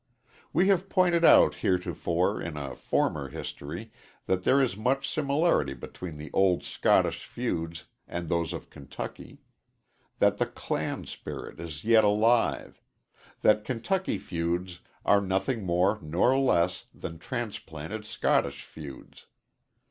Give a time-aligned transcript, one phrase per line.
[0.51, 3.91] We have pointed out heretofore in a former history
[4.25, 9.41] that there is much similarity between the old Scottish feuds and those of Kentucky;
[10.17, 12.81] that the clan spirit is yet alive;
[13.43, 19.27] that Kentucky feuds are nothing more nor less than transplanted Scottish feuds.